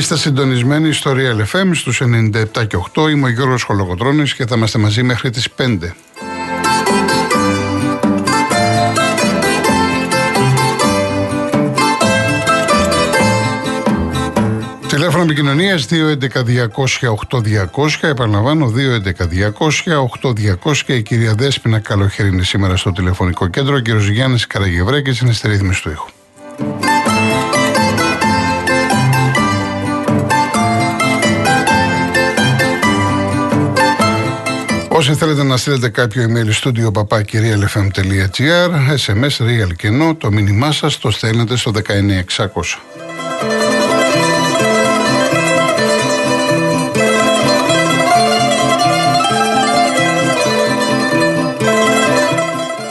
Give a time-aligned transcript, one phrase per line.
[0.00, 3.10] Είστε συντονισμένοι στο Real FM στους 97 και 8.
[3.10, 5.94] Είμαι ο Γιώργος Χολογοτρώνης και θα είμαστε μαζί μέχρι τις 5.
[14.88, 17.98] Τηλέφωνο επικοινωνίας 211-200-8200.
[18.00, 18.72] Επαναλαμβάνω,
[20.64, 20.94] 211-200-8200.
[20.94, 23.74] Η κυρία Δέσπινα Καλοχέρη είναι σήμερα στο τηλεφωνικό κέντρο.
[23.74, 26.08] Ο κύριος Γιάννης Καραγευρέκη είναι στη ρύθμιση του ήχου.
[35.00, 38.70] Όσοι θέλετε να στείλετε κάποιο email στο papakirialfm.gr
[39.06, 41.78] SMS real κενό, το μήνυμά σας το στέλνετε στο 19600.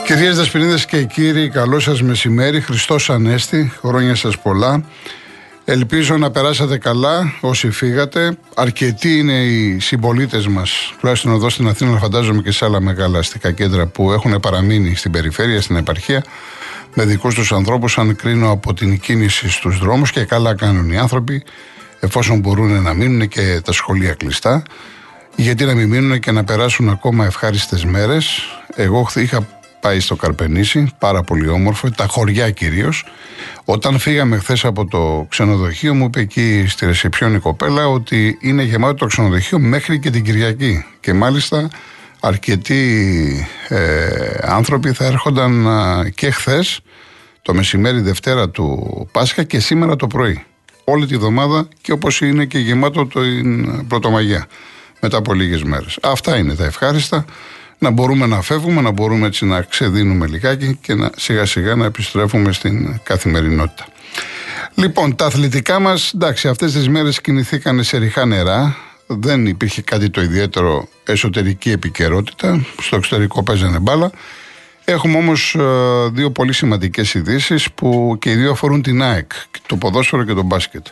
[0.04, 4.84] Κυρίες Δεσποινίδες και κύριοι, καλό σας μεσημέρι, Χριστός Ανέστη, χρόνια σας πολλά.
[5.72, 8.36] Ελπίζω να περάσατε καλά όσοι φύγατε.
[8.54, 13.52] Αρκετοί είναι οι συμπολίτες μας, τουλάχιστον εδώ στην Αθήνα, φαντάζομαι και σε άλλα μεγάλα αστικά
[13.52, 16.24] κέντρα που έχουν παραμείνει στην περιφέρεια, στην επαρχία,
[16.94, 20.98] με δικούς τους ανθρώπους, αν κρίνω από την κίνηση στους δρόμους και καλά κάνουν οι
[20.98, 21.42] άνθρωποι,
[22.00, 24.62] εφόσον μπορούν να μείνουν και τα σχολεία κλειστά.
[25.36, 28.40] Γιατί να μην μείνουν και να περάσουν ακόμα ευχάριστες μέρες.
[28.74, 33.04] Εγώ είχα πάει στο Καρπενήσι, πάρα πολύ όμορφο, τα χωριά κυρίως.
[33.64, 38.62] Όταν φύγαμε χθες από το ξενοδοχείο, μου είπε εκεί στη ρεσιπιόν η κοπέλα ότι είναι
[38.62, 40.84] γεμάτο το ξενοδοχείο μέχρι και την Κυριακή.
[41.00, 41.68] Και μάλιστα
[42.20, 45.66] αρκετοί ε, άνθρωποι θα έρχονταν
[46.14, 46.80] και χθες,
[47.42, 50.44] το μεσημέρι Δευτέρα του Πάσχα και σήμερα το πρωί.
[50.84, 53.20] Όλη τη βδομάδα και όπως είναι και γεμάτο το
[53.88, 54.46] Πρωτομαγιά
[55.00, 55.98] μετά από λίγες μέρες.
[56.02, 57.24] Αυτά είναι τα ευχάριστα
[57.80, 61.84] να μπορούμε να φεύγουμε, να μπορούμε έτσι να ξεδίνουμε λιγάκι και να σιγά σιγά να
[61.84, 63.86] επιστρέφουμε στην καθημερινότητα.
[64.74, 68.76] Λοιπόν, τα αθλητικά μας, εντάξει, αυτές τις μέρες κινηθήκαν σε ριχά νερά.
[69.06, 72.66] Δεν υπήρχε κάτι το ιδιαίτερο εσωτερική επικαιρότητα.
[72.80, 74.10] Στο εξωτερικό παίζανε μπάλα.
[74.84, 75.62] Έχουμε όμως ε,
[76.12, 79.32] δύο πολύ σημαντικές ειδήσεις που και οι δύο αφορούν την ΑΕΚ,
[79.66, 80.86] το ποδόσφαιρο και το μπάσκετ.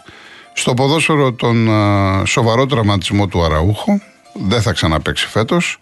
[0.52, 4.00] Στο ποδόσφαιρο, τον ε, σοβαρό τραυματισμό του Αραούχο,
[4.48, 5.78] δεν θα ξαναπέξει φέτος.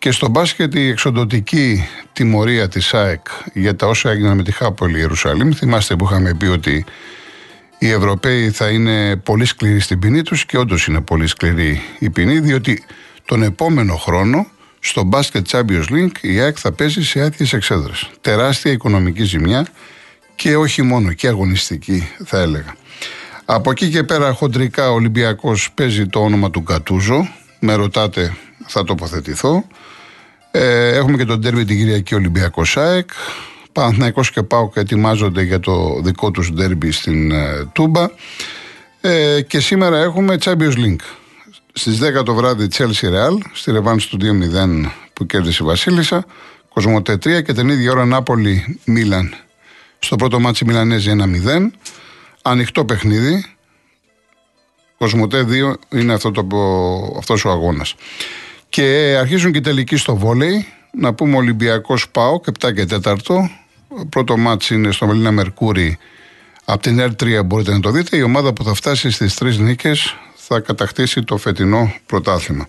[0.00, 4.98] Και στο μπάσκετ η εξοντοτική τιμωρία της ΑΕΚ για τα όσα έγιναν με τη Χάπολη
[4.98, 5.50] Ιερουσαλήμ.
[5.52, 6.84] Θυμάστε που είχαμε πει ότι
[7.78, 12.10] οι Ευρωπαίοι θα είναι πολύ σκληροί στην ποινή τους και όντως είναι πολύ σκληρή η
[12.10, 12.84] ποινή διότι
[13.24, 14.46] τον επόμενο χρόνο
[14.78, 18.10] στο μπάσκετ Champions League η ΑΕΚ θα παίζει σε άδειες εξέδρες.
[18.20, 19.66] Τεράστια οικονομική ζημιά
[20.34, 22.74] και όχι μόνο και αγωνιστική θα έλεγα.
[23.44, 27.28] Από εκεί και πέρα χοντρικά ο Ολυμπιακός παίζει το όνομα του Κατούζο.
[27.58, 28.36] Με ρωτάτε
[28.70, 29.64] θα τοποθετηθώ.
[30.50, 33.10] Ε, έχουμε και τον τέρμι την Κυριακή Ολυμπιακός ΣΑΕΚ.
[33.72, 38.08] Παναθηναϊκός και ΠΑΟΚ ετοιμάζονται για το δικό τους ντέρμπι στην ε, Τούμπα.
[39.00, 41.04] Ε, και σήμερα έχουμε Champions League.
[41.72, 46.24] Στις 10 το βράδυ Chelsea Real, στη ρεβάνση του 2-0 που κέρδισε η Βασίλισσα.
[46.68, 49.34] Cosmote 3 και την ίδια ώρα Νάπολη Μίλαν.
[49.98, 51.70] Στο πρώτο ματς οι Μιλανέζοι 1-0.
[52.42, 53.44] Ανοιχτό παιχνίδι.
[54.98, 56.46] Cosmote 2 είναι αυτό το,
[57.18, 57.94] αυτός ο αγώνας.
[58.70, 60.66] Και αρχίζουν και τελικοί στο βόλεϊ.
[60.92, 63.50] Να πούμε Ολυμπιακός Πάο, 7 και 4.
[64.08, 65.98] Πρώτο μάτς είναι στο Μελίνα Μερκούρι.
[66.64, 68.16] Από την R3 μπορείτε να το δείτε.
[68.16, 72.68] Η ομάδα που θα φτάσει στις τρεις νίκες θα κατακτήσει το φετινό πρωτάθλημα.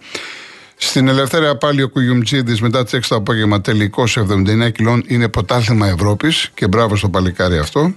[0.75, 5.87] Στην Ελευθερία πάλι ο Κουγιουμτζίδη μετά τις 6 το απόγευμα τελικός 79 κιλών είναι πρωτάθλημα
[5.87, 7.93] Ευρώπης και μπράβο στο παλικάρι αυτό.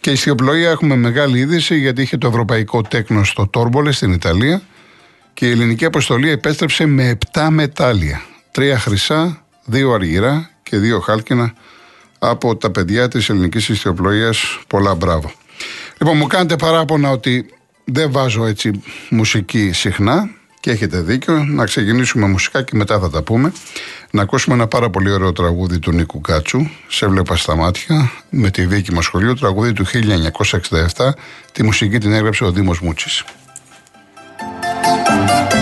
[0.00, 4.62] Και η Σιωπλοεία έχουμε μεγάλη είδηση γιατί είχε το ευρωπαϊκό τέκνο στο Τόρμπολε στην Ιταλία
[5.36, 8.22] και η ελληνική αποστολή επέστρεψε με 7 μετάλλια.
[8.50, 11.54] Τρία χρυσά, δύο αργυρά και δύο χάλκινα
[12.18, 14.58] από τα παιδιά της ελληνικής ιστιοπλοείας.
[14.66, 15.32] Πολλά μπράβο.
[15.98, 17.46] Λοιπόν, μου κάνετε παράπονα ότι
[17.84, 20.30] δεν βάζω έτσι μουσική συχνά
[20.60, 21.44] και έχετε δίκιο.
[21.44, 23.52] Να ξεκινήσουμε μουσικά και μετά θα τα πούμε.
[24.10, 26.66] Να ακούσουμε ένα πάρα πολύ ωραίο τραγούδι του Νίκου Κάτσου.
[26.88, 29.34] Σε βλέπα στα μάτια με τη δίκη μας σχολείο.
[29.34, 31.12] Τραγούδι του 1967.
[31.52, 33.24] Τη μουσική την έγραψε ο Δήμος Μούτσης.
[34.86, 35.55] Thank you.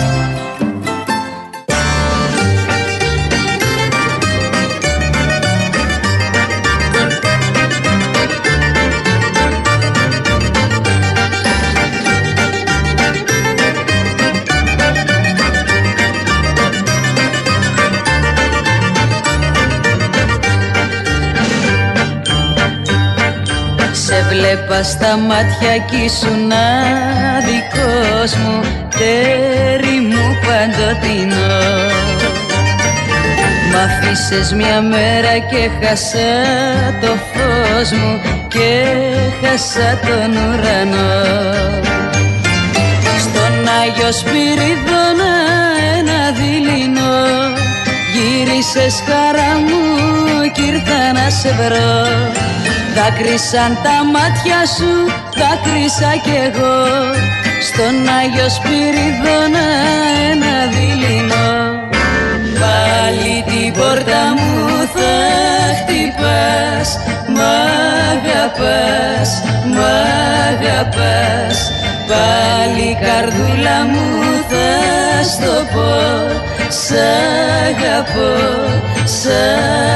[24.28, 26.52] Βλέπα στα μάτια κι ήσουν
[27.46, 28.60] δικός μου.
[28.98, 31.56] Τέρι μου παντοτινό.
[33.70, 36.32] Μ' αφήσες μια μέρα και χάσα
[37.00, 38.84] το φως μου Και
[39.40, 41.84] χάσα τον ουρανό.
[43.82, 45.32] Άγιο Σπυρίδωνα
[45.98, 47.16] ένα δειλινό.
[48.12, 49.82] Γύρισες χαρά μου
[50.52, 52.32] κι ήρθα να σε βρω
[52.96, 54.92] Δάκρυσαν τα μάτια σου,
[55.40, 56.78] δάκρυσα κι εγώ.
[57.68, 59.66] Στον Άγιο Σπυρίδωνα
[60.30, 61.52] ένα δειλινό.
[62.60, 64.52] Πάλι την πόρτα μου
[64.94, 65.12] θα
[65.78, 66.88] χτυπάς.
[67.34, 67.44] Μ'
[68.12, 69.30] αγαπάς,
[69.74, 69.84] μ'
[70.48, 71.58] αγαπάς.
[72.08, 74.06] Πάλι καρδούλα μου
[74.48, 74.68] θα
[75.32, 75.92] στο πω.
[76.68, 76.92] Σ'
[77.68, 78.32] αγαπώ,
[79.04, 79.26] σ'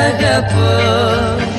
[0.08, 1.57] αγαπώ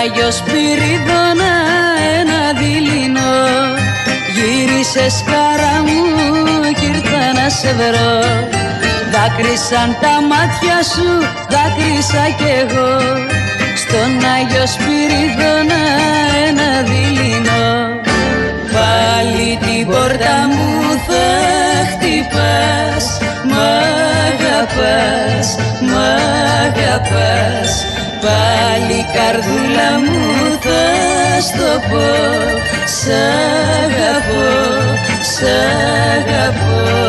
[0.00, 1.52] Άγιος Σπυρίδωνα
[2.18, 3.36] ένα δειλινό.
[4.34, 6.00] Γύρισες χαρά μου
[6.78, 8.14] κι ήρθα να σε βρω.
[9.12, 11.08] Δάκρυσαν τα μάτια σου,
[11.52, 12.92] δάκρυσα κι εγώ.
[13.82, 15.82] Στον Άγιος Σπυρίδωνα
[16.48, 17.68] ένα δειλινό.
[18.74, 20.68] Πάλι την πόρτα μου
[21.06, 21.26] θα
[21.90, 23.04] χτυπάς
[23.48, 23.58] Μ'
[24.28, 25.96] αγαπάς, μ'
[26.64, 27.89] αγαπάς
[28.20, 32.08] Πάλι καρδούλα μου θα στο πω.
[32.86, 33.08] Σ'
[33.84, 34.48] αγαπώ,
[35.22, 35.42] σ'
[36.16, 37.00] αγαπώ.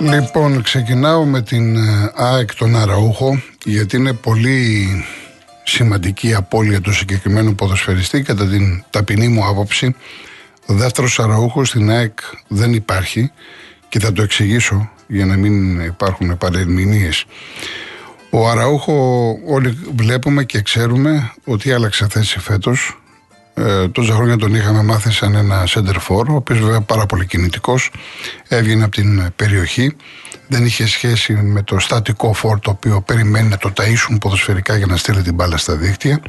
[0.00, 4.86] Λοιπόν, ξεκινάω με την ε, ΑΕΚ τον Αραούχο γιατί είναι πολύ
[5.68, 9.94] σημαντική απώλεια του συγκεκριμένου ποδοσφαιριστή κατά την ταπεινή μου άποψη.
[10.66, 12.18] Ο δεύτερος αραούχος στην ΑΕΚ
[12.48, 13.30] δεν υπάρχει
[13.88, 17.24] και θα το εξηγήσω για να μην υπάρχουν παρερμηνίες.
[18.30, 23.00] Ο Αραούχο όλοι βλέπουμε και ξέρουμε ότι άλλαξε θέση φέτος.
[23.58, 27.26] Ε, τόσα χρόνια τον είχαμε μάθει σαν ένα center for, ο οποίος βέβαια πάρα πολύ
[27.26, 27.90] κινητικός,
[28.48, 29.96] έβγαινε από την περιοχή
[30.48, 34.86] δεν είχε σχέση με το στατικό φόρ το οποίο περιμένει να το ταΐσουν ποδοσφαιρικά για
[34.86, 36.22] να στείλει την μπάλα στα δίκτυα.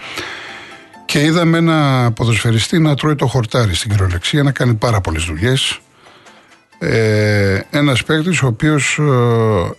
[1.05, 5.79] Και είδαμε ένα ποδοσφαιριστή να τρώει το χορτάρι στην κυριολεξία, να κάνει πάρα πολλές δουλειές.
[6.79, 8.99] Ε, ένας παίκτης ο οποίος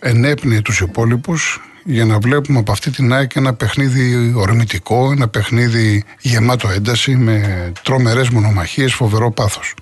[0.01, 5.29] ε, ενέπνεε τους υπόλοιπους για να βλέπουμε από αυτή την ΑΕΚ ένα παιχνίδι ορμητικό, ένα
[5.29, 9.75] παιχνίδι γεμάτο ένταση με τρομερές μονομαχίες, φοβερό πάθος.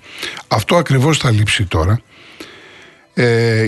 [0.47, 2.01] Αυτό ακριβώς θα λείψει τώρα.
[3.13, 3.67] Ε,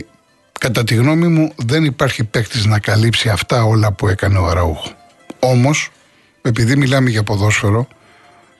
[0.61, 4.91] Κατά τη γνώμη μου δεν υπάρχει παίκτης να καλύψει αυτά όλα που έκανε ο Αραούχο.
[5.39, 5.89] Όμως,
[6.41, 7.87] επειδή μιλάμε για ποδόσφαιρο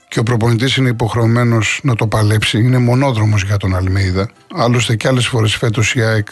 [0.07, 4.29] και ο προπονητής είναι υποχρεωμένος να το παλέψει, είναι μονόδρομος για τον Αλμέιδα.
[4.55, 6.27] Άλλωστε και άλλες φορές φέτος η ΑΕΚ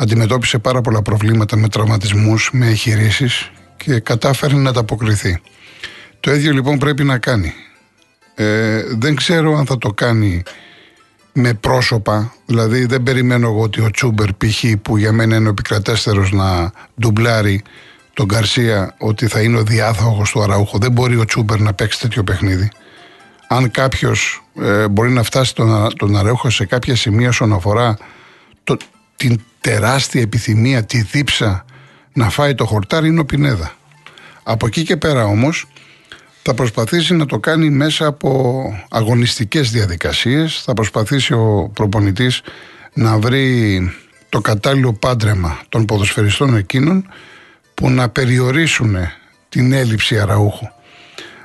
[0.00, 3.28] αντιμετώπισε πάρα πολλά προβλήματα με τραυματισμούς, με εγχειρήσει
[3.76, 5.40] και κατάφερε να τα αποκριθεί.
[6.20, 7.52] Το ίδιο λοιπόν πρέπει να κάνει.
[8.34, 10.42] Ε, δεν ξέρω αν θα το κάνει
[11.32, 12.34] με πρόσωπα.
[12.46, 14.64] Δηλαδή δεν περιμένω εγώ ότι ο Τσούμπερ π.χ.
[14.82, 17.62] που για μένα είναι ο επικρατέστερος να ντουμπλάρει
[18.14, 20.78] τον Γκαρσία ότι θα είναι ο διάθαγος του Αραούχο.
[20.78, 22.70] Δεν μπορεί ο Τσούμπερ να παίξει τέτοιο παιχνίδι.
[23.48, 27.96] Αν κάποιος ε, μπορεί να φτάσει τον, τον Αραούχο σε κάποια σημεία όσον αφορά
[28.64, 28.76] το,
[29.16, 31.64] την τεράστια επιθυμία, τη δίψα
[32.12, 33.72] να φάει το χορτάρι είναι ο Πινέδα.
[34.42, 35.66] Από εκεί και πέρα όμως
[36.42, 42.40] θα προσπαθήσει να το κάνει μέσα από αγωνιστικές διαδικασίες, θα προσπαθήσει ο προπονητής
[42.92, 43.80] να βρει
[44.28, 47.08] το κατάλληλο πάντρεμα των ποδοσφαιριστών εκείνων
[47.74, 48.96] που να περιορίσουν
[49.48, 50.66] την έλλειψη αραούχου.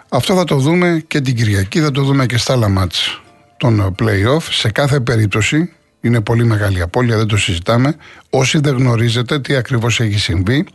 [0.10, 3.22] Αυτό θα το δούμε και την Κυριακή, θα το δούμε και στα άλλα μάτς
[3.58, 4.42] των play-off.
[4.50, 5.72] Σε κάθε περίπτωση
[6.04, 7.96] είναι πολύ μεγάλη απώλεια, δεν το συζητάμε.
[8.30, 10.66] Όσοι δεν γνωρίζετε τι ακριβώς έχει συμβεί,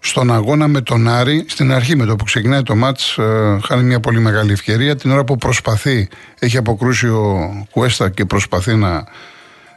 [0.00, 3.82] στον αγώνα με τον Άρη, στην αρχή με το που ξεκινάει το μάτς, ε, χάνει
[3.82, 4.96] μια πολύ μεγάλη ευκαιρία.
[4.96, 9.04] Την ώρα που προσπαθεί, έχει αποκρούσει ο Κουέστα και προσπαθεί να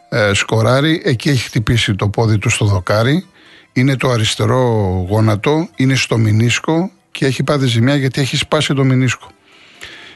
[0.10, 3.25] ε, σκοράρει, εκεί έχει χτυπήσει το πόδι του στο δοκάρι.
[3.74, 4.60] Είναι το αριστερό
[5.10, 9.27] γόνατο, είναι στο μηνίσκο και έχει πάθει ζημιά γιατί έχει σπάσει το μηνίσκο.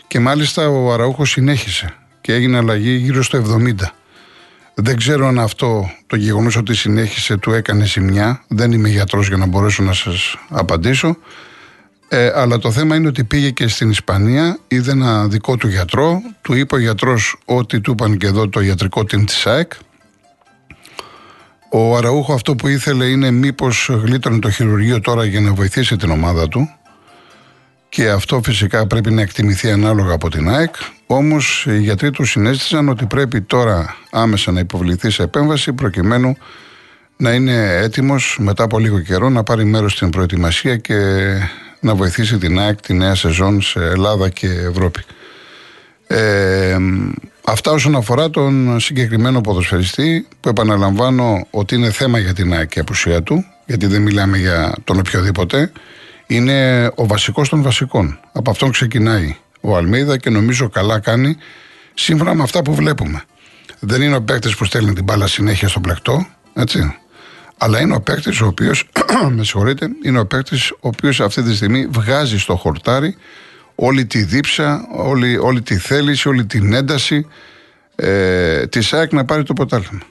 [0.08, 3.74] Και μάλιστα ο Αραούχος συνέχισε και έγινε αλλαγή γύρω στο 70.
[4.80, 8.44] Δεν ξέρω αν αυτό το γεγονός ότι συνέχισε του έκανε ζημιά.
[8.48, 11.18] Δεν είμαι γιατρός για να μπορέσω να σας απαντήσω.
[12.08, 16.22] Ε, αλλά το θέμα είναι ότι πήγε και στην Ισπανία, είδε ένα δικό του γιατρό,
[16.42, 19.72] του είπε ο γιατρός ότι του είπαν και εδώ το ιατρικό team της ΑΕΚ.
[21.72, 26.10] Ο Αραούχο αυτό που ήθελε είναι μήπως γλίτωνε το χειρουργείο τώρα για να βοηθήσει την
[26.10, 26.70] ομάδα του.
[27.90, 30.76] Και αυτό φυσικά πρέπει να εκτιμηθεί ανάλογα από την ΑΕΚ.
[31.08, 36.38] Όμως οι γιατροί τους συνέστησαν ότι πρέπει τώρα άμεσα να υποβληθεί σε επέμβαση προκειμένου
[37.18, 40.96] να είναι έτοιμος μετά από λίγο καιρό να πάρει μέρος στην προετοιμασία και
[41.80, 45.02] να βοηθήσει την ΑΕΚ τη νέα σεζόν σε Ελλάδα και Ευρώπη.
[46.08, 46.78] Ε,
[47.44, 52.80] αυτά όσον αφορά τον συγκεκριμένο ποδοσφαιριστή που επαναλαμβάνω ότι είναι θέμα για την ΑΕΚ η
[52.80, 55.72] απουσία του γιατί δεν μιλάμε για τον οποιοδήποτε
[56.28, 58.20] είναι ο βασικός των βασικών.
[58.32, 61.38] Από αυτόν ξεκινάει ο Αλμίδα και νομίζω καλά κάνει
[61.94, 63.24] σύμφωνα με αυτά που βλέπουμε.
[63.80, 66.96] Δεν είναι ο παίκτης που στέλνει την μπάλα συνέχεια στο πλεκτό, έτσι.
[67.58, 68.90] Αλλά είναι ο παίκτης ο οποίος,
[69.36, 73.16] με συγχωρείτε, είναι ο παίκτης ο οποίος αυτή τη στιγμή βγάζει στο χορτάρι
[73.76, 77.28] όλη τη δίψα, όλη, όλη τη θέληση, όλη την ένταση
[77.96, 80.02] ε, της ΑΕΚ να πάρει το ποτάλθημα.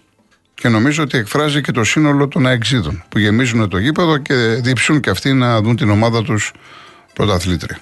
[0.61, 5.01] Και νομίζω ότι εκφράζει και το σύνολο των αεξίδων που γεμίζουν το γήπεδο και διψούν
[5.01, 6.53] και αυτοί να δουν την ομάδα τους
[7.15, 7.79] πρωταθλήτρια.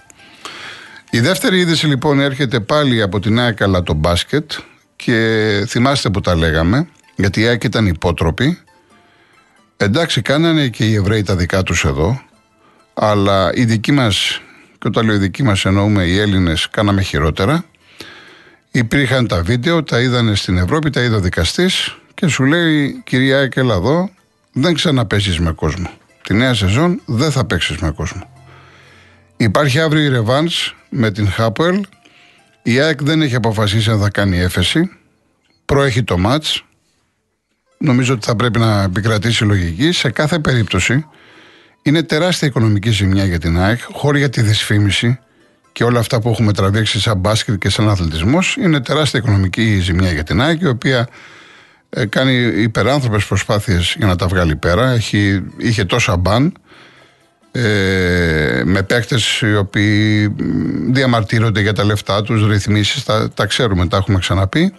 [1.11, 4.53] Η δεύτερη είδηση λοιπόν έρχεται πάλι από την ΑΕΚ αλλά το μπάσκετ.
[4.97, 8.59] Και θυμάστε που τα λέγαμε γιατί η ΑΕΚ ήταν υπότροπη.
[9.77, 12.23] Εντάξει κάνανε και οι Εβραίοι τα δικά τους εδώ
[12.95, 14.41] αλλά οι δικοί μας
[14.79, 17.65] και όταν λέω οι δικοί μας εννοούμε οι Έλληνες κάναμε χειρότερα.
[18.71, 23.39] Υπήρχαν τα βίντεο, τα είδανε στην Ευρώπη, τα είδε ο δικαστής και σου λέει κυρία
[23.39, 24.11] ΑΕΚ έλα εδώ
[24.53, 25.91] δεν ξαναπέσεις με κόσμο
[26.23, 28.35] τη νέα σεζόν δεν θα παίξεις με κόσμο
[29.37, 31.85] Υπάρχει αύριο η Ρεβάνς με την Χάπουελ.
[32.63, 34.91] Η ΑΕΚ δεν έχει αποφασίσει αν θα κάνει έφεση.
[35.65, 36.65] Προέχει το μάτς.
[37.79, 39.93] Νομίζω ότι θα πρέπει να επικρατήσει λογική.
[39.93, 41.07] Σε κάθε περίπτωση
[41.83, 45.19] είναι τεράστια οικονομική ζημιά για την ΑΕΚ, χώρη για τη δυσφήμιση
[45.73, 48.57] και όλα αυτά που έχουμε τραβήξει σαν μπάσκετ και σαν αθλητισμός.
[48.57, 51.07] Είναι τεράστια οικονομική ζημιά για την ΑΕΚ, η οποία ε,
[52.09, 52.33] κάνει
[52.63, 54.91] υπεράνθρωπες προσπάθειες για να τα βγάλει πέρα.
[54.91, 56.53] Έχει, είχε τόσα μπαν
[57.53, 60.29] ε, με παίκτες οι οποίοι
[60.91, 64.73] διαμαρτύρονται για τα λεφτά τους, ρυθμίσεις, τα, τα ξέρουμε, τα έχουμε ξαναπεί.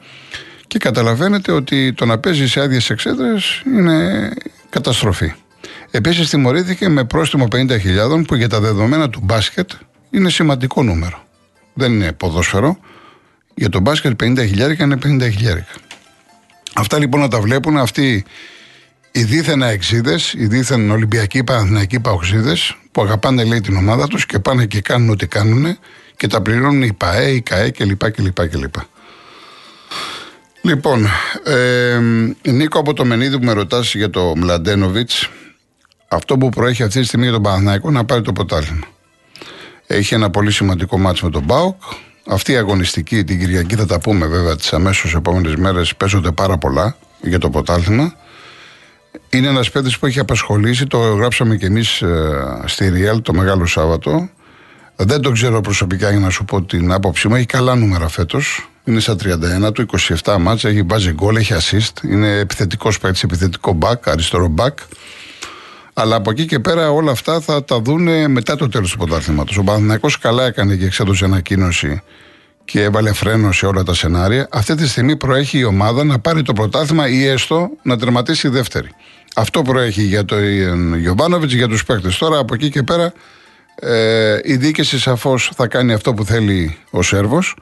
[0.67, 4.29] Και καταλαβαίνετε ότι το να παίζει σε άδειες εξέδρες είναι
[4.69, 5.33] καταστροφή.
[5.91, 9.69] Επίσης, τιμωρήθηκε με πρόστιμο 50.000 που για τα δεδομένα του μπάσκετ
[10.09, 11.23] είναι σημαντικό νούμερο.
[11.73, 12.77] Δεν είναι ποδόσφαιρο.
[13.55, 15.29] Για το μπάσκετ 50.000 είναι 50.000.
[16.77, 18.25] Αυτά λοιπόν να τα βλέπουν αυτοί
[19.11, 24.39] οι δίθεν αεξίδες, οι δίθεν Ολυμπιακοί Παναθηναϊκοί Παοξίδες, που αγαπάνε λέει την ομάδα τους και
[24.39, 25.77] πάνε και κάνουν ό,τι κάνουν
[26.15, 28.11] και τα πληρώνουν οι ΠαΕ, οι ΚαΕ κλπ.
[28.11, 28.75] κλπ, κλπ.
[30.61, 31.07] Λοιπόν,
[31.45, 31.99] ε,
[32.51, 35.29] Νίκο από το Μενίδη που με ρωτάς για το Μλαντένοβιτς,
[36.07, 38.87] αυτό που προέχει αυτή τη στιγμή για τον Παναθηναϊκό να πάρει το ποτάλημα.
[39.87, 41.81] Έχει ένα πολύ σημαντικό μάτσο με τον Μπάουκ.
[42.27, 45.95] Αυτή η αγωνιστική την Κυριακή θα τα πούμε βέβαια τις αμέσως επόμενες μέρες.
[45.95, 48.15] Παίζονται πάρα πολλά για το ποτάλημα.
[49.29, 53.65] Είναι ένας παίκτης που έχει απασχολήσει, το γράψαμε κι εμείς ε, στη Ριέλ το Μεγάλο
[53.65, 54.29] Σάββατο.
[54.95, 57.35] Δεν τον ξέρω προσωπικά για να σου πω την άποψή μου.
[57.35, 58.69] Έχει καλά νούμερα φέτος.
[58.83, 59.15] Είναι στα
[59.67, 59.85] 31 του,
[60.23, 62.03] 27 μάτσα, έχει μπάζει γκολ, έχει assist.
[62.03, 64.73] Είναι επιθετικός παίκτης, επιθετικό back, αριστερό back.
[65.97, 69.53] Αλλά από εκεί και πέρα όλα αυτά θα τα δουν μετά το τέλος του πρωτάθληματο.
[69.57, 72.01] Ο Παναθυνακό καλά έκανε και εξέδωσε ανακοίνωση
[72.65, 74.47] και έβαλε φρένο σε όλα τα σενάρια.
[74.51, 78.89] Αυτή τη στιγμή προέχει η ομάδα να πάρει το πρωτάθλημα ή έστω να τερματίσει δεύτερη.
[79.35, 82.17] Αυτό προέχει για τον Γιωβάνοβιτς, για τους παίκτες.
[82.17, 83.13] Τώρα από εκεί και πέρα
[83.75, 87.55] ε, η δίκηση σαφώς θα κάνει αυτό που θέλει ο Σέρβος.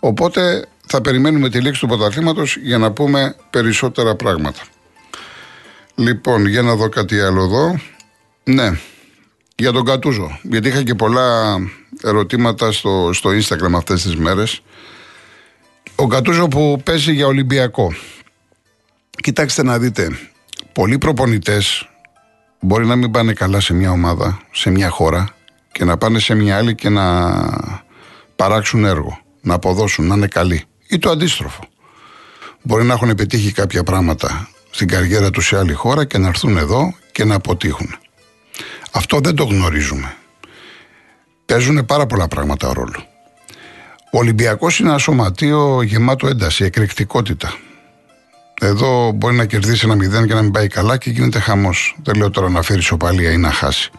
[0.00, 4.60] Οπότε θα περιμένουμε τη λήξη του πρωταθλήματος για να πούμε περισσότερα πράγματα.
[5.94, 7.80] Λοιπόν, για να δω κάτι άλλο εδώ.
[8.44, 8.78] Ναι,
[9.56, 10.38] για τον Κατούζο.
[10.42, 11.56] Γιατί είχα και πολλά
[12.02, 14.62] ερωτήματα στο, στο Instagram αυτές τις μέρες.
[15.94, 17.94] Ο Κατούζο που παίζει για Ολυμπιακό.
[19.10, 20.18] Κοιτάξτε να δείτε,
[20.72, 21.88] πολλοί προπονητές
[22.60, 25.34] μπορεί να μην πάνε καλά σε μια ομάδα, σε μια χώρα
[25.72, 27.32] και να πάνε σε μια άλλη και να
[28.36, 30.64] παράξουν έργο, να αποδώσουν, να είναι καλοί.
[30.88, 31.64] Ή το αντίστροφο.
[32.62, 36.56] Μπορεί να έχουν επιτύχει κάποια πράγματα στην καριέρα τους σε άλλη χώρα και να έρθουν
[36.56, 37.94] εδώ και να αποτύχουν.
[38.90, 40.16] Αυτό δεν το γνωρίζουμε.
[41.46, 43.06] Παίζουν πάρα πολλά πράγματα ρόλο.
[44.12, 47.54] Ο Ολυμπιακός είναι ένα σωματείο γεμάτο ένταση, εκρηκτικότητα.
[48.60, 51.96] Εδώ μπορεί να κερδίσει ένα μηδέν και να μην πάει καλά και γίνεται χαμός.
[52.02, 53.90] Δεν λέω τώρα να φέρει σοπαλία ή να χάσει.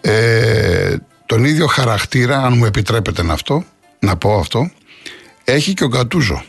[0.00, 3.64] Ε, τον ίδιο χαρακτήρα, αν μου επιτρέπετε να, αυτό,
[3.98, 4.70] να πω αυτό,
[5.44, 6.44] έχει και ο Γκατούζο.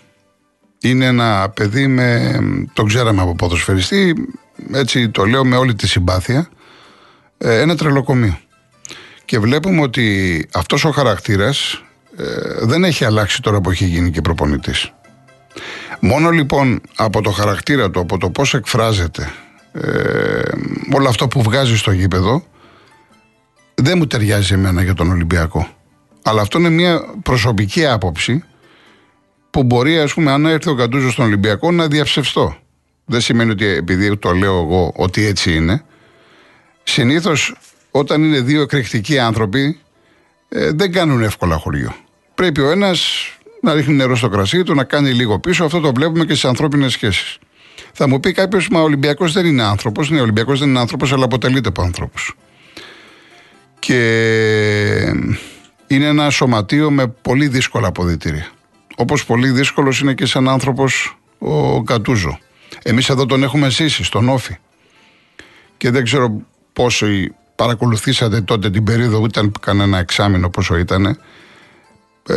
[0.84, 2.40] Είναι ένα παιδί με.
[2.74, 4.16] Το ξέραμε από ποδοσφαιριστή,
[4.74, 6.50] έτσι το λέω με όλη τη συμπάθεια.
[7.38, 8.38] Ε, ένα τρελοκομείο.
[9.26, 11.84] Και βλέπουμε ότι αυτός ο χαρακτήρας
[12.18, 14.94] ε, δεν έχει αλλάξει τώρα που έχει γίνει και προπονητής.
[16.00, 19.32] Μόνο λοιπόν από το χαρακτήρα του, από το πώς εκφράζεται,
[19.72, 19.82] ε,
[20.94, 22.44] όλο αυτό που βγάζει στο γήπεδο,
[23.76, 25.68] δεν μου ταιριάζει εμένα για τον Ολυμπιακό.
[26.24, 28.44] Αλλά αυτό είναι μια προσωπική άποψη
[29.54, 32.56] που μπορεί, ας πούμε, αν έρθει ο Καντούζος στον Ολυμπιακό να διαψευστώ.
[33.06, 35.84] Δεν σημαίνει ότι επειδή το λέω εγώ ότι έτσι είναι.
[36.84, 37.56] Συνήθως
[37.92, 39.80] όταν είναι δύο εκρηκτικοί άνθρωποι
[40.50, 41.96] ε, δεν κάνουν εύκολα χωριό.
[42.36, 43.28] Πρέπει ο ένας
[43.62, 45.64] να ρίχνει νερό στο κρασί του, να κάνει λίγο πίσω.
[45.64, 47.38] Αυτό το βλέπουμε και στις ανθρώπινες σχέσεις.
[47.94, 50.10] Θα μου πει κάποιος, Μα ο Ολυμπιακός δεν είναι άνθρωπος.
[50.10, 52.20] Ναι, ο Ολυμπιακός δεν είναι άνθρωπος, αλλά αποτελείται από άνθρωπου.
[53.80, 54.00] Και
[55.88, 58.48] είναι ένα σωματείο με πολύ δύσκολα αποδητήρια.
[58.96, 62.40] Όπως πολύ δύσκολος είναι και σαν άνθρωπος ο Κατούζο.
[62.84, 64.58] Εμείς εδώ τον έχουμε ζήσει στον Όφη.
[65.78, 66.42] Και δεν ξέρω
[66.74, 71.18] πόσοι παρακολουθήσατε τότε την περίοδο, ήταν κανένα εξάμεινο πόσο ήταν.
[72.28, 72.36] Ε,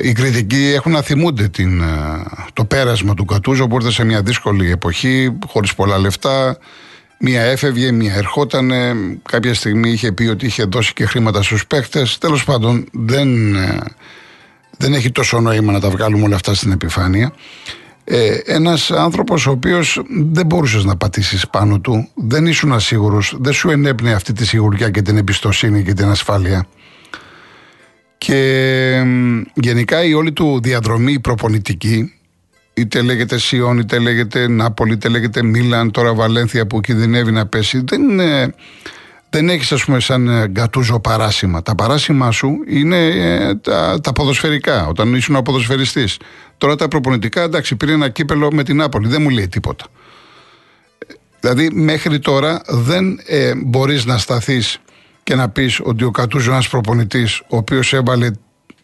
[0.00, 1.86] οι κριτικοί έχουν να θυμούνται την, ε,
[2.52, 6.58] το πέρασμα του Κατούζο που ήρθε σε μια δύσκολη εποχή, χωρίς πολλά λεφτά.
[7.18, 8.72] Μία έφευγε, μία ερχόταν.
[9.30, 12.18] Κάποια στιγμή είχε πει ότι είχε δώσει και χρήματα στους παίχτες.
[12.18, 13.78] Τέλος πάντων δεν, ε,
[14.76, 17.32] δεν έχει τόσο νόημα να τα βγάλουμε όλα αυτά στην επιφάνεια.
[18.08, 23.52] Ε, ένας άνθρωπος ο οποίος δεν μπορούσες να πατήσεις πάνω του, δεν ήσουν ασίγουρος, δεν
[23.52, 26.66] σου ενέπνεε αυτή τη σιγουριά και την εμπιστοσύνη και την ασφάλεια.
[28.18, 29.02] Και
[29.54, 32.12] γενικά η όλη του διαδρομή προπονητική,
[32.74, 37.82] είτε λέγεται Σιόν, είτε λέγεται Νάπολη, είτε λέγεται Μίλαν, τώρα Βαλένθια που κινδυνεύει να πέσει,
[37.86, 38.54] δεν είναι
[39.30, 41.62] δεν έχεις, ας πούμε, σαν ε, γκατούζο παράσημα.
[41.62, 46.18] Τα παράσημά σου είναι ε, τα, τα ποδοσφαιρικά, όταν ήσουν ο ποδοσφαιριστής.
[46.58, 49.84] Τώρα τα προπονητικά, εντάξει, πήρε ένα κύπελο με την Άπολη, δεν μου λέει τίποτα.
[51.40, 54.78] Δηλαδή, μέχρι τώρα δεν ε, μπορείς να σταθείς
[55.22, 58.30] και να πεις ότι ο Κατούζο είναι ένας προπονητής, ο οποίος έβαλε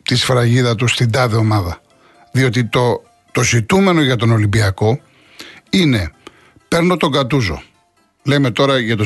[0.03, 1.81] τη σφραγίδα του στην τάδε ομάδα.
[2.33, 3.03] Διότι το,
[3.33, 5.01] το ζητούμενο για τον Ολυμπιακό
[5.71, 6.13] είναι
[6.69, 7.63] παίρνω τον Κατούζο,
[8.23, 9.05] Λέμε τώρα για το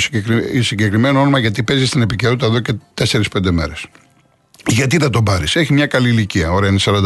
[0.60, 3.86] συγκεκριμένο όνομα γιατί παίζει στην επικαιρότητα εδώ και 4-5 μέρες.
[4.66, 7.02] Γιατί θα τον πάρεις, Έχει μια καλή ηλικία, ωραία, είναι 45.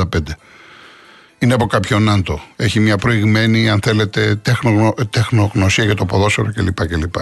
[1.38, 2.40] Είναι από κάποιον Νάντο.
[2.56, 4.94] Έχει μια προηγμένη, αν θέλετε, τεχνογνω...
[5.10, 6.86] τεχνογνωσία για το ποδόσφαιρο κλπ.
[6.86, 7.14] κλπ.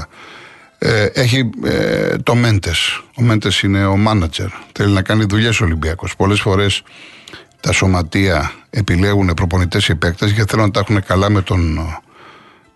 [0.78, 3.02] Ε, έχει ε, το Μέντες.
[3.16, 4.48] Ο Μέντες είναι ο μάνατζερ.
[4.72, 6.16] Θέλει να κάνει δουλειές ο Ολυμπιακός.
[6.16, 6.82] Πολλές φορές
[7.60, 11.78] τα σωματεία επιλέγουν προπονητές ή παίκτες γιατί θέλουν να τα έχουν καλά με τον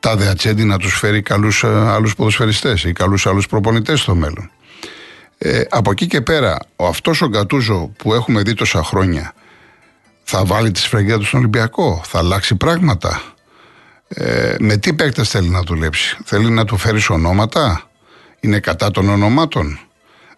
[0.03, 4.51] τάδε ατσέντη να τους φέρει καλούς ε, άλλους ποδοσφαιριστές ή καλούς άλλους προπονητές στο μέλλον.
[5.38, 9.35] Ε, από εκεί και πέρα, ο αυτός ο Γκατούζο που έχουμε δει τόσα χρόνια
[10.23, 13.23] θα βάλει τη σφραγίδα του στον Ολυμπιακό, θα αλλάξει πράγματα.
[14.09, 17.91] Ε, με τι παίκτες θέλει να δουλέψει, θέλει να του φέρεις ονόματα,
[18.41, 19.79] είναι κατά των ονομάτων.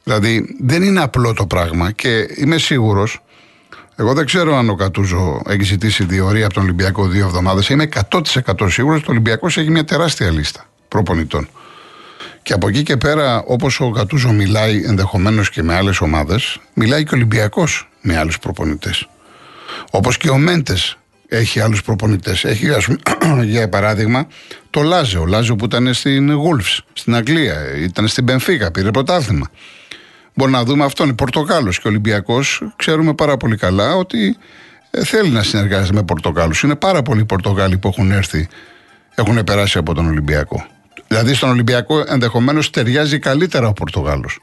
[0.03, 3.24] Δηλαδή δεν είναι απλό το πράγμα και είμαι σίγουρος
[3.97, 7.69] εγώ δεν ξέρω αν ο Κατούζο έχει ζητήσει διορία από τον Ολυμπιακό δύο εβδομάδες.
[7.69, 8.21] Είμαι 100%
[8.67, 11.49] σίγουρος ότι ο Ολυμπιακός έχει μια τεράστια λίστα προπονητών.
[12.43, 17.03] Και από εκεί και πέρα, όπως ο Κατούζο μιλάει ενδεχομένως και με άλλες ομάδες, μιλάει
[17.03, 19.09] και ο Ολυμπιακός με άλλους προπονητές.
[19.91, 22.45] Όπως και ο Μέντες έχει άλλους προπονητές.
[22.45, 24.27] Έχει, ας πούμε, για παράδειγμα,
[24.71, 25.19] το Λάζε.
[25.19, 29.51] Ο Λάζε που ήταν στην Γούλφ, στην Αγγλία, ήταν στην Πενφύγα, πήρε πρωτάθλημα.
[30.35, 31.07] Μπορεί να δούμε αυτόν.
[31.07, 32.63] Είναι Πορτογάλος και Ολυμπιακός.
[32.77, 34.37] Ξέρουμε πάρα πολύ καλά ότι
[34.91, 36.63] ε, θέλει να συνεργάζεται με Πορτογάλους.
[36.63, 38.49] Είναι πάρα πολλοί Πορτογάλοι που έχουν έρθει,
[39.15, 40.67] έχουν περάσει από τον Ολυμπιακό.
[41.09, 44.39] Δηλαδή στον Ολυμπιακό ενδεχομένως ταιριάζει καλύτερα ο Πορτογάλος.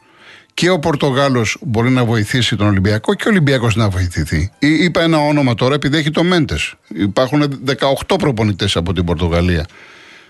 [0.53, 4.51] Και ο Πορτογάλος μπορεί να βοηθήσει τον Ολυμπιακό και ο Ολυμπιακός να βοηθηθεί.
[4.59, 6.73] Είπα ένα όνομα τώρα επειδή έχει το Μέντες.
[6.87, 7.63] Υπάρχουν
[8.07, 9.65] 18 προπονητές από την Πορτογαλία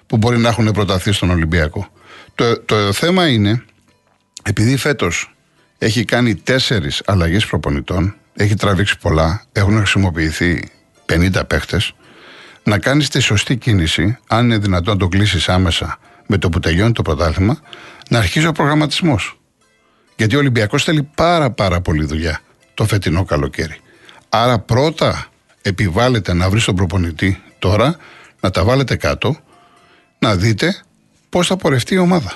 [0.08, 1.88] που μπορεί να έχουν προταθεί στον Ολυμπιακό.
[2.36, 3.63] Το, το θέμα είναι,
[4.43, 5.36] επειδή φέτος
[5.84, 10.70] έχει κάνει τέσσερις αλλαγές προπονητών, έχει τραβήξει πολλά, έχουν χρησιμοποιηθεί
[11.06, 11.94] 50 παίχτες.
[12.63, 16.60] Να κάνεις τη σωστή κίνηση, αν είναι δυνατόν να το κλείσεις άμεσα με το που
[16.60, 17.60] τελειώνει το πρωτάθλημα,
[18.10, 19.39] να αρχίζει ο προγραμματισμός.
[20.15, 22.39] Γιατί ο Ολυμπιακός θέλει πάρα πάρα πολύ δουλειά
[22.74, 23.80] το φετινό καλοκαίρι.
[24.30, 25.28] Άρα πρώτα
[25.62, 27.96] επιβάλλεται να βρεις τον προπονητή τώρα,
[28.39, 29.38] να τα βάλετε κάτω,
[30.20, 30.82] να δείτε
[31.30, 32.34] πώς θα πορευτεί η ομάδα.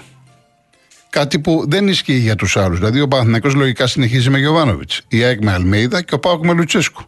[1.16, 2.78] Κάτι που δεν ισχύει για τους άλλους.
[2.78, 6.54] Δηλαδή, ο Παναθυνακό λογικά συνεχίζει με Γιωβάνοβιτς, η ΑΕΚ με Αλμέιδα και ο Πάοκ με
[6.54, 7.04] Λουτσέσκου.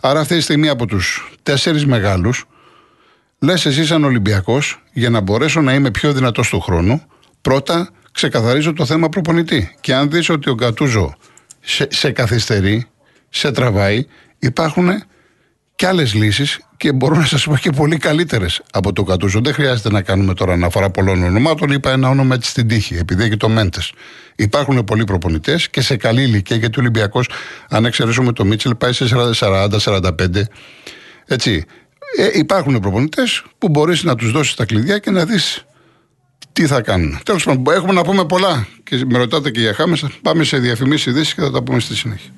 [0.00, 2.44] Άρα, αυτή τη στιγμή από τους τέσσερις μεγάλους,
[3.38, 7.02] λες εσύ, σαν Ολυμπιακός, για να μπορέσω να είμαι πιο δυνατός του χρόνου,
[7.40, 9.76] πρώτα ξεκαθαρίζω το θέμα προπονητή.
[9.80, 11.14] Και αν δεις ότι ο Γκατούζο
[11.60, 12.86] σε, σε καθυστερεί,
[13.28, 14.06] σε τραβάει,
[14.38, 14.88] υπάρχουν
[15.82, 19.40] και άλλες λύσεις και μπορώ να σας πω και πολύ καλύτερες από το Κατούζο.
[19.40, 21.70] Δεν χρειάζεται να κάνουμε τώρα αναφορά πολλών ονομάτων.
[21.70, 23.92] Είπα ένα όνομα έτσι στην τύχη, επειδή έχει το Μέντες.
[24.36, 27.28] Υπάρχουν πολλοί προπονητές και σε καλή ηλικία, γιατί ο Ολυμπιακός,
[27.68, 30.48] αν εξαιρέσουμε το Μίτσελ, πάει σε 40-45.
[31.26, 31.64] Έτσι.
[32.18, 35.64] Ε, υπάρχουν προπονητές που μπορείς να τους δώσεις τα κλειδιά και να δεις
[36.52, 37.18] τι θα κάνουν.
[37.22, 40.06] Τέλος πάντων, έχουμε να πούμε πολλά και με ρωτάτε και για Χάμες.
[40.22, 42.30] Πάμε σε διαφημίσεις ειδήσεις και θα τα πούμε στη συνέχεια.